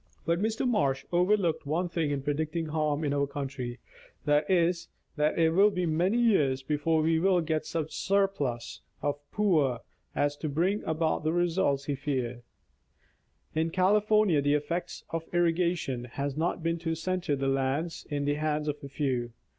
[0.25, 0.67] But Mr.
[0.67, 3.77] Marsh overlooked one thing in predicting harm in our country;
[4.25, 8.81] that is, that it will be many years before we will get such a surplus
[9.03, 9.81] of poor
[10.15, 12.41] as to bring about the result he feared.
[13.53, 18.33] In California, the effect of irrigation has not been to center the land in the
[18.41, 19.33] hands of a few.